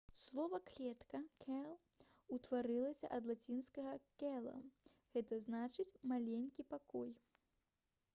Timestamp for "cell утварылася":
1.43-3.11